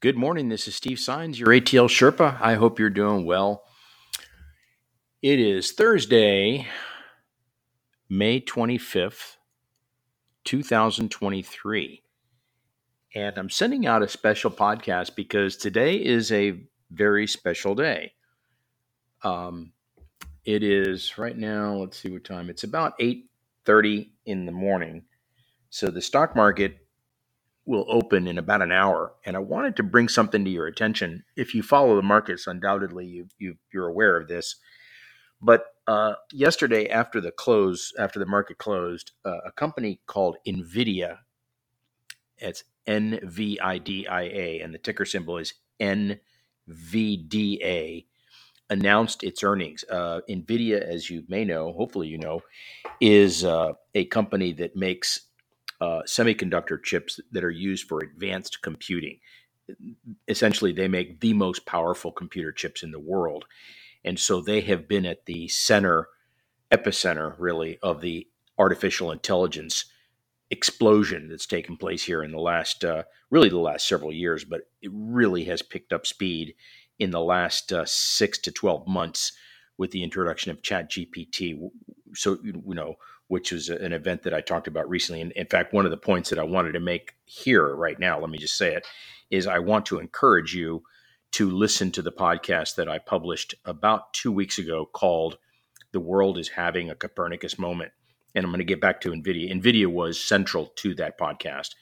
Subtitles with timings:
[0.00, 0.48] Good morning.
[0.48, 2.40] This is Steve Signs, your ATL Sherpa.
[2.40, 3.64] I hope you're doing well.
[5.20, 6.66] It is Thursday,
[8.08, 9.36] May 25th,
[10.46, 12.02] 2023.
[13.14, 18.14] And I'm sending out a special podcast because today is a very special day.
[19.22, 19.74] Um,
[20.46, 22.48] it is right now, let's see what time.
[22.48, 25.04] It's about 8:30 in the morning.
[25.68, 26.79] So the stock market
[27.66, 31.24] will open in about an hour, and I wanted to bring something to your attention.
[31.36, 34.56] If you follow the markets, undoubtedly you, you you're aware of this.
[35.42, 41.18] But uh, yesterday, after the close, after the market closed, uh, a company called Nvidia,
[42.38, 46.18] it's N V I D I A, and the ticker symbol is NVDA,
[48.68, 49.84] announced its earnings.
[49.90, 52.42] Uh, Nvidia, as you may know, hopefully you know,
[53.00, 55.22] is uh, a company that makes
[55.80, 59.18] uh, semiconductor chips that are used for advanced computing.
[60.28, 63.44] Essentially, they make the most powerful computer chips in the world.
[64.04, 66.08] And so they have been at the center,
[66.70, 68.26] epicenter, really, of the
[68.58, 69.86] artificial intelligence
[70.50, 74.62] explosion that's taken place here in the last, uh, really the last several years, but
[74.82, 76.54] it really has picked up speed
[76.98, 79.32] in the last uh, six to 12 months
[79.78, 81.70] with the introduction of ChatGPT.
[82.14, 82.96] So, you know,
[83.30, 85.20] which was an event that I talked about recently.
[85.20, 88.18] And in fact, one of the points that I wanted to make here right now,
[88.18, 88.84] let me just say it,
[89.30, 90.82] is I want to encourage you
[91.32, 95.38] to listen to the podcast that I published about two weeks ago called
[95.92, 97.92] The World is Having a Copernicus Moment.
[98.34, 99.52] And I'm going to get back to NVIDIA.
[99.52, 101.76] NVIDIA was central to that podcast.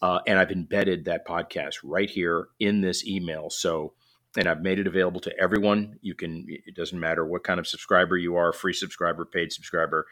[0.00, 3.50] Uh, and I've embedded that podcast right here in this email.
[3.50, 3.92] So,
[4.38, 5.98] and I've made it available to everyone.
[6.00, 10.06] You can, it doesn't matter what kind of subscriber you are, free subscriber, paid subscriber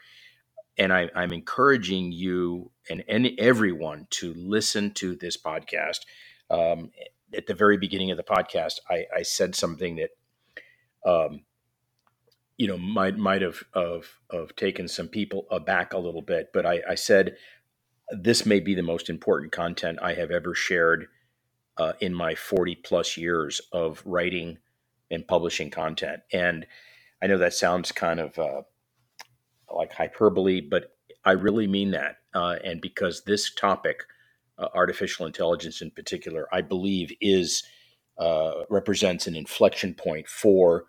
[0.77, 5.99] and I, am encouraging you and, and everyone to listen to this podcast.
[6.49, 6.91] Um,
[7.35, 10.09] at the very beginning of the podcast, I, I said something that,
[11.05, 11.41] um,
[12.57, 16.49] you know, might might have of of taken some people aback a little bit.
[16.53, 17.37] But I, I said
[18.09, 21.07] this may be the most important content I have ever shared
[21.77, 24.57] uh, in my 40 plus years of writing
[25.11, 26.21] and publishing content.
[26.31, 26.65] And
[27.21, 28.61] I know that sounds kind of uh,
[29.73, 30.93] like hyperbole, but
[31.25, 32.17] I really mean that.
[32.33, 34.03] Uh, and because this topic,
[34.57, 37.63] uh, artificial intelligence in particular, I believe is
[38.17, 40.85] uh, represents an inflection point for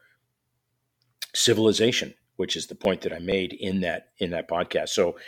[1.34, 4.91] civilization, which is the point that I made in that in that podcast.
[4.91, 5.19] So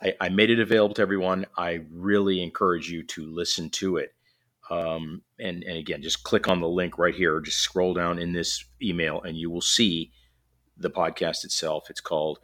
[0.00, 1.46] I, I made it available to everyone.
[1.56, 4.14] I really encourage you to listen to it.
[4.70, 7.36] Um, and, and again, just click on the link right here.
[7.36, 10.12] Or just scroll down in this email, and you will see
[10.76, 11.90] the podcast itself.
[11.90, 12.38] It's called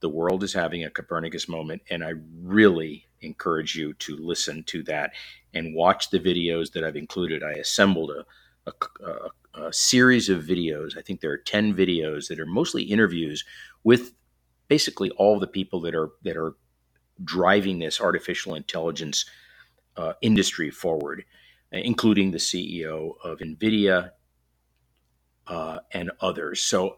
[0.00, 4.82] the world is having a Copernicus moment, and I really encourage you to listen to
[4.84, 5.12] that
[5.54, 7.42] and watch the videos that I've included.
[7.42, 9.10] I assembled a, a,
[9.54, 10.96] a, a series of videos.
[10.96, 13.44] I think there are 10 videos that are mostly interviews
[13.82, 14.12] with
[14.68, 16.54] basically all the people that are that are
[17.24, 19.24] driving this artificial intelligence
[19.96, 21.24] uh, industry forward,
[21.72, 24.10] including the CEO of NVIDIA
[25.48, 26.60] uh, and others.
[26.62, 26.96] So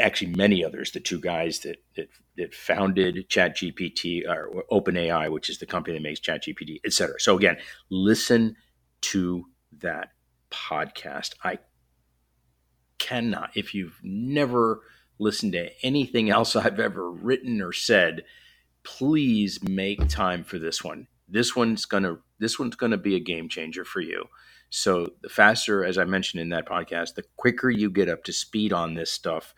[0.00, 5.58] actually many others, the two guys that that, that founded ChatGPT or OpenAI, which is
[5.58, 7.20] the company that makes ChatGPT, et cetera.
[7.20, 7.58] So again,
[7.90, 8.56] listen
[9.02, 9.44] to
[9.78, 10.10] that
[10.50, 11.34] podcast.
[11.44, 11.58] I
[12.98, 14.80] cannot, if you've never
[15.18, 18.24] listened to anything else I've ever written or said,
[18.84, 21.08] please make time for this one.
[21.28, 24.24] This one's gonna this one's gonna be a game changer for you.
[24.70, 28.32] So the faster, as I mentioned in that podcast, the quicker you get up to
[28.32, 29.54] speed on this stuff,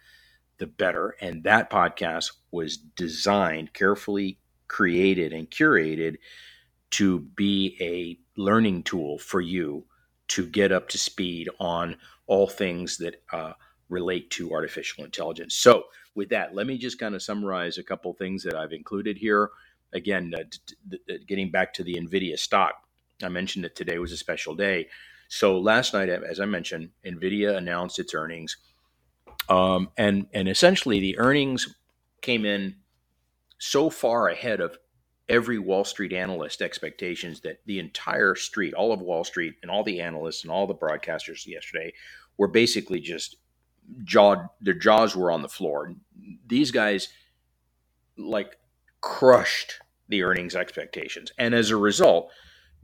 [0.61, 1.17] the better.
[1.21, 4.39] And that podcast was designed, carefully
[4.69, 6.19] created and curated
[6.93, 9.85] to be a learning tool for you
[10.29, 11.97] to get up to speed on
[12.29, 13.55] all things that uh,
[13.89, 15.57] relate to artificial intelligence.
[15.57, 15.85] So,
[16.15, 19.51] with that, let me just kind of summarize a couple things that I've included here.
[19.93, 20.77] Again, uh, t-
[21.09, 22.75] t- getting back to the NVIDIA stock,
[23.23, 24.89] I mentioned that today was a special day.
[25.29, 28.57] So, last night, as I mentioned, NVIDIA announced its earnings.
[29.51, 31.75] Um, and and essentially the earnings
[32.23, 32.77] came in
[33.59, 34.79] so far ahead of
[35.29, 39.83] every Wall Street analyst expectations that the entire street, all of Wall Street, and all
[39.83, 41.93] the analysts and all the broadcasters yesterday
[42.39, 43.37] were basically just
[44.05, 44.49] jawed.
[44.61, 45.95] Their jaws were on the floor.
[46.47, 47.09] These guys
[48.17, 48.57] like
[49.01, 52.31] crushed the earnings expectations, and as a result,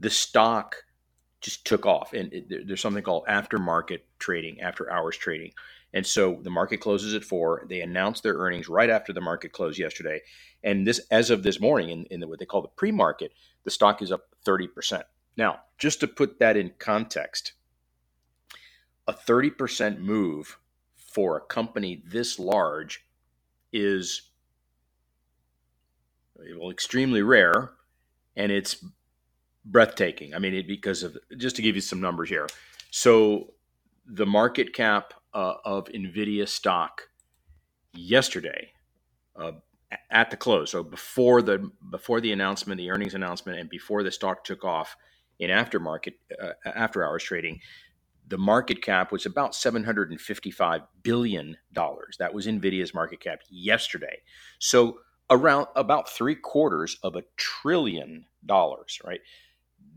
[0.01, 0.83] the stock
[1.39, 2.13] just took off.
[2.13, 5.51] And it, there's something called aftermarket trading, after hours trading,
[5.93, 7.65] and so the market closes at four.
[7.69, 10.21] They announced their earnings right after the market closed yesterday.
[10.63, 13.31] And this, as of this morning, in, in what they call the pre-market,
[13.63, 15.05] the stock is up thirty percent.
[15.37, 17.53] Now, just to put that in context,
[19.07, 20.57] a 30% move
[20.95, 23.05] for a company this large
[23.71, 24.29] is
[26.57, 27.71] well, extremely rare
[28.35, 28.83] and it's
[29.65, 30.33] breathtaking.
[30.35, 32.47] I mean, it, because of just to give you some numbers here.
[32.91, 33.53] So,
[34.05, 37.03] the market cap uh, of Nvidia stock
[37.93, 38.71] yesterday
[39.35, 39.53] uh,
[40.11, 44.11] at the close, so before the before the announcement, the earnings announcement, and before the
[44.11, 44.95] stock took off
[45.39, 47.59] in aftermarket uh, after hours trading,
[48.27, 52.17] the market cap was about 755 billion dollars.
[52.19, 54.17] That was Nvidia's market cap yesterday.
[54.59, 59.21] So around about three quarters of a trillion dollars, right?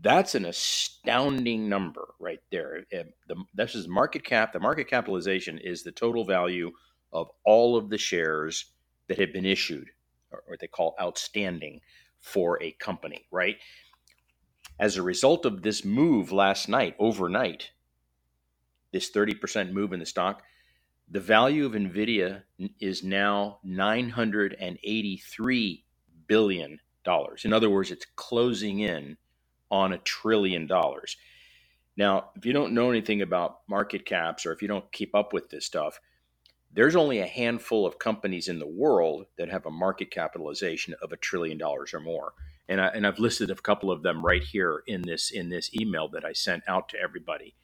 [0.01, 2.85] That's an astounding number right there.
[2.91, 4.51] The, this is market cap.
[4.51, 6.71] The market capitalization is the total value
[7.13, 8.65] of all of the shares
[9.07, 9.89] that have been issued,
[10.31, 11.81] or what they call outstanding,
[12.19, 13.57] for a company, right?
[14.79, 17.69] As a result of this move last night, overnight,
[18.91, 20.41] this 30% move in the stock,
[21.09, 22.43] the value of Nvidia
[22.79, 25.85] is now 983
[26.27, 27.45] billion dollars.
[27.45, 29.17] In other words, it's closing in
[29.71, 31.17] on a trillion dollars.
[31.97, 35.33] Now, if you don't know anything about market caps or if you don't keep up
[35.33, 35.99] with this stuff,
[36.73, 41.11] there's only a handful of companies in the world that have a market capitalization of
[41.11, 42.33] a trillion dollars or more.
[42.69, 45.73] And, I, and I've listed a couple of them right here in this in this
[45.75, 47.55] email that I sent out to everybody.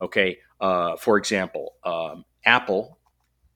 [0.00, 2.98] Okay, uh, for example, um, Apple,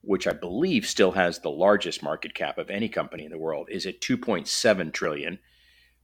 [0.02, 3.68] which I believe still has the largest market cap of any company in the world,
[3.70, 5.38] is at 2.7 trillion.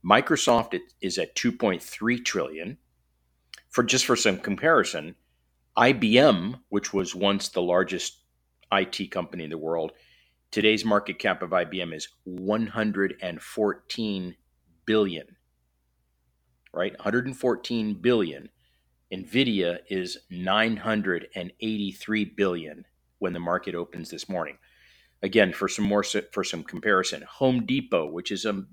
[0.05, 2.79] Microsoft is at 2.3 trillion.
[3.71, 5.15] For just for some comparison,
[5.77, 8.23] IBM, which was once the largest
[8.73, 9.93] IT company in the world,
[10.51, 14.37] today's market cap of IBM is 114
[14.87, 15.27] billion.
[16.73, 16.93] Right?
[16.93, 18.49] 114 billion
[19.13, 22.85] Nvidia is 983 billion
[23.19, 24.59] when the market opens this morning.
[25.23, 28.65] Again, for some more for some comparison, Home Depot, which is a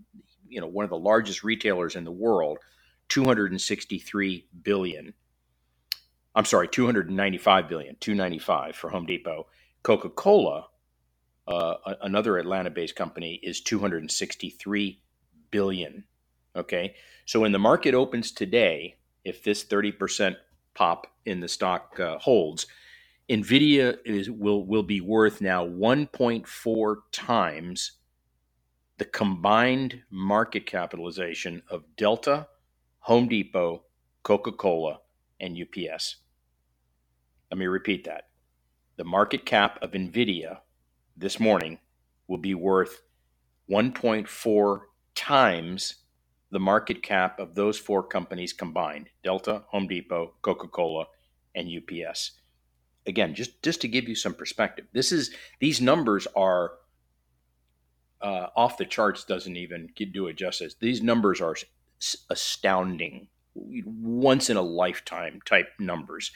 [0.56, 2.60] you know one of the largest retailers in the world,
[3.10, 5.14] 263 billion.
[6.34, 9.48] I'm sorry, 295 billion, 295 for Home Depot.
[9.84, 10.68] Coca-Cola,
[11.48, 15.02] uh, another Atlanta-based company, is 263
[15.52, 16.06] billion.
[16.56, 20.38] Okay, so when the market opens today, if this 30%
[20.74, 22.66] pop in the stock uh, holds,
[23.30, 27.92] Nvidia is will will be worth now 1.4 times
[28.98, 32.48] the combined market capitalization of Delta,
[33.00, 33.84] Home Depot,
[34.24, 35.00] Coca-Cola,
[35.40, 36.18] and UPS.
[37.52, 38.30] Let me repeat that.
[38.98, 40.60] The market cap of Nvidia
[41.18, 41.80] this morning
[42.28, 43.02] will be worth
[43.70, 44.80] 1.4
[45.14, 45.96] times
[46.52, 51.08] the market cap of those four companies combined Delta, Home Depot, Coca Cola,
[51.54, 52.32] and UPS.
[53.06, 56.72] Again, just, just to give you some perspective, this is these numbers are
[58.26, 60.76] uh, off the charts, doesn't even do it justice.
[60.80, 61.56] These numbers are
[62.30, 66.32] astounding, once in a lifetime type numbers.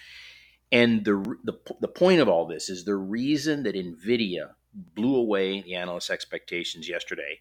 [0.71, 5.61] And the, the, the point of all this is the reason that NVIDIA blew away
[5.61, 7.39] the analysts' expectations yesterday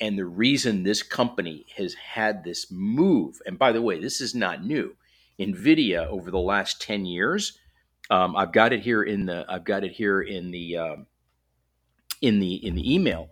[0.00, 4.34] and the reason this company has had this move, and by the way, this is
[4.34, 4.96] not new.
[5.38, 7.58] NVIDIA over the last 10 years,
[8.10, 11.06] um, I've got it here in the I've got it here in the um,
[12.22, 13.28] in the in the email,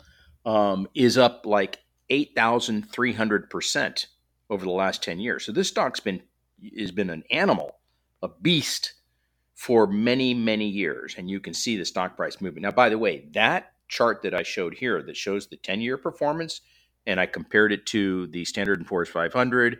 [0.46, 4.06] um, is up like 8,300 percent
[4.48, 5.44] over the last 10 years.
[5.44, 6.22] So this stock's been
[6.78, 7.76] has been an animal,
[8.22, 8.94] a beast
[9.54, 12.62] for many many years, and you can see the stock price moving.
[12.62, 15.98] Now, by the way, that chart that I showed here that shows the 10 year
[15.98, 16.60] performance,
[17.06, 19.78] and I compared it to the Standard & Poor's 500,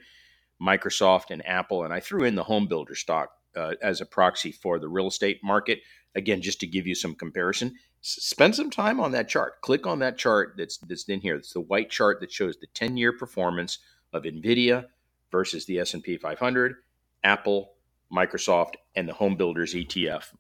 [0.61, 4.53] Microsoft, and Apple, and I threw in the home builder stock uh, as a proxy
[4.53, 5.81] for the real estate market.
[6.15, 7.75] Again, just to give you some comparison,
[8.07, 9.61] spend some time on that chart.
[9.61, 11.37] Click on that chart that's that's in here.
[11.37, 13.79] It's the white chart that shows the 10 year performance
[14.13, 14.87] of Nvidia
[15.33, 16.77] versus the S&P 500,
[17.25, 17.73] Apple,
[18.13, 20.33] Microsoft, and the home builders ETF,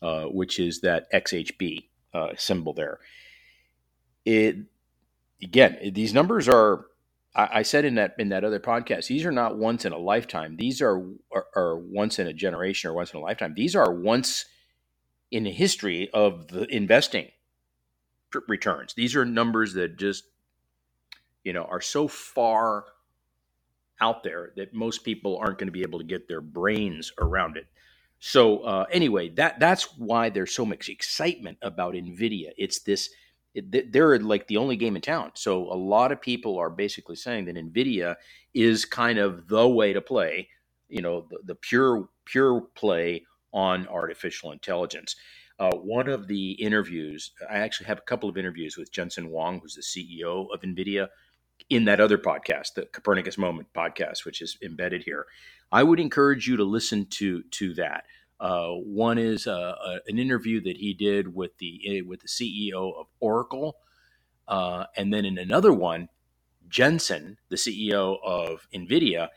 [0.00, 2.98] uh, which is that XHB uh, symbol there.
[4.24, 4.56] It
[5.42, 6.86] again, these numbers are.
[7.34, 9.98] I, I said in that in that other podcast, these are not once in a
[9.98, 10.56] lifetime.
[10.56, 13.54] These are, are, are once in a generation or once in a lifetime.
[13.54, 14.46] These are once
[15.32, 17.30] in the history of the investing
[18.46, 18.94] returns.
[18.94, 20.24] These are numbers that just
[21.42, 22.84] you know are so far
[24.00, 27.56] out there that most people aren't going to be able to get their brains around
[27.56, 27.66] it.
[28.18, 32.50] So uh, anyway, that that's why there's so much excitement about Nvidia.
[32.56, 33.10] It's this
[33.54, 35.32] it, they're like the only game in town.
[35.34, 38.16] So a lot of people are basically saying that Nvidia
[38.54, 40.48] is kind of the way to play.
[40.88, 45.16] You know, the, the pure pure play on artificial intelligence.
[45.58, 49.60] Uh, one of the interviews, I actually have a couple of interviews with Jensen Huang,
[49.60, 51.08] who's the CEO of NVIDIA,
[51.70, 55.26] in that other podcast, the Copernicus Moment podcast, which is embedded here.
[55.70, 58.04] I would encourage you to listen to to that.
[58.40, 62.28] Uh, one is uh, uh an interview that he did with the eh, with the
[62.28, 63.76] CEO of Oracle,
[64.48, 66.08] uh, and then in another one,
[66.68, 69.28] Jensen, the CEO of Nvidia,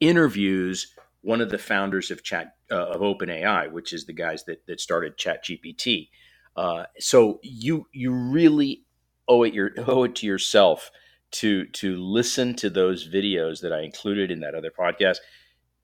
[0.00, 4.66] interviews one of the founders of Chat uh, of OpenAI, which is the guys that
[4.66, 6.10] that started ChatGPT.
[6.56, 8.84] Uh, so you you really
[9.28, 10.90] owe it your owe it to yourself
[11.30, 15.18] to to listen to those videos that I included in that other podcast.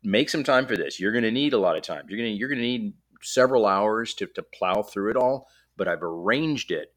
[0.02, 1.00] Make some time for this.
[1.00, 2.04] You're going to need a lot of time.
[2.08, 5.48] You're going to you're going to need several hours to to plow through it all.
[5.76, 6.92] But I've arranged it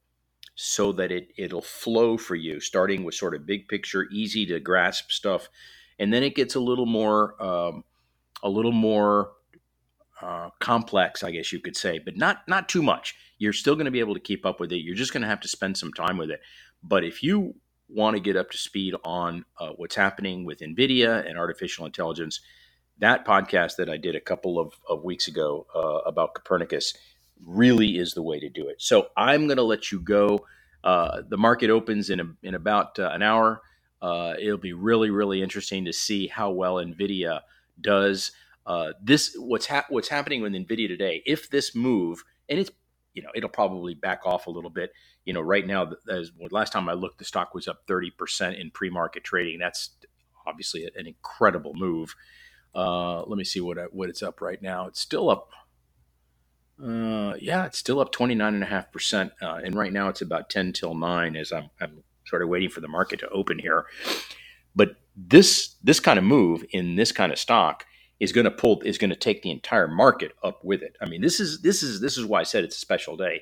[0.55, 4.60] so that it it'll flow for you, starting with sort of big picture, easy to
[4.60, 5.50] grasp stuff,
[5.98, 7.83] and then it gets a little more um,
[8.43, 9.31] a little more
[10.21, 13.15] uh, complex, I guess you could say, but not not too much.
[13.38, 14.83] You're still going to be able to keep up with it.
[14.83, 16.41] You're just going to have to spend some time with it.
[16.83, 17.55] But if you
[17.89, 22.39] want to get up to speed on uh, what's happening with NVIDIA and artificial intelligence,
[23.00, 26.93] that podcast that I did a couple of, of weeks ago uh, about Copernicus
[27.45, 28.81] really is the way to do it.
[28.81, 30.45] So I'm going to let you go.
[30.83, 33.62] Uh, the market opens in, a, in about uh, an hour.
[34.01, 37.41] Uh, it'll be really, really interesting to see how well NVIDIA
[37.81, 38.31] does.
[38.65, 41.23] Uh, this what's ha- what's happening with Nvidia today.
[41.25, 42.71] If this move, and it's
[43.13, 44.91] you know it'll probably back off a little bit.
[45.25, 48.57] You know, right now, as last time I looked, the stock was up thirty percent
[48.57, 49.59] in pre-market trading.
[49.59, 49.91] That's
[50.45, 52.15] obviously an incredible move.
[52.73, 54.88] Uh, let me see what what it's up right now.
[54.88, 55.50] It's still up.
[56.83, 59.31] Uh, yeah, it's still up 29.5%.
[59.39, 62.69] Uh, and right now it's about 10 till 9 as I'm, I'm sort of waiting
[62.71, 63.85] for the market to open here.
[64.75, 64.95] But
[65.27, 67.85] this this kind of move in this kind of stock
[68.19, 70.95] is going to pull is going to take the entire market up with it.
[71.01, 73.41] I mean, this is this is this is why I said it's a special day.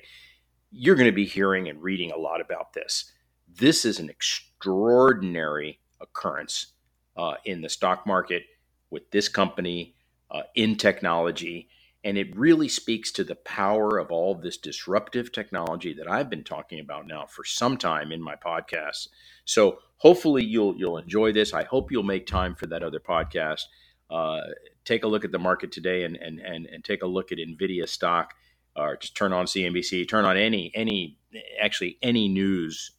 [0.70, 3.12] You're going to be hearing and reading a lot about this.
[3.48, 6.72] This is an extraordinary occurrence
[7.16, 8.44] uh, in the stock market
[8.90, 9.94] with this company
[10.30, 11.68] uh, in technology.
[12.02, 16.44] And it really speaks to the power of all this disruptive technology that I've been
[16.44, 19.08] talking about now for some time in my podcast.
[19.44, 21.52] So hopefully you'll you'll enjoy this.
[21.52, 23.62] I hope you'll make time for that other podcast.
[24.10, 24.40] Uh,
[24.84, 27.38] take a look at the market today and, and, and, and take a look at
[27.38, 28.34] NVIDIA stock
[28.74, 31.16] or just turn on CNBC, turn on any, any,
[31.60, 32.92] actually any news,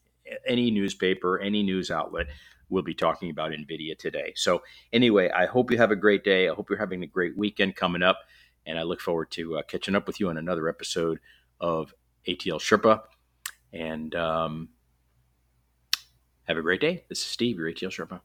[0.48, 2.28] any newspaper, any news outlet
[2.70, 4.32] will be talking about NVIDIA today.
[4.36, 4.62] So
[4.94, 6.48] anyway, I hope you have a great day.
[6.48, 8.20] I hope you're having a great weekend coming up.
[8.66, 11.20] And I look forward to uh, catching up with you on another episode
[11.60, 11.94] of
[12.28, 13.02] ATL Sherpa.
[13.74, 14.70] And um,
[16.44, 17.06] have a great day.
[17.10, 18.22] This is Steve, your ATL Sherpa.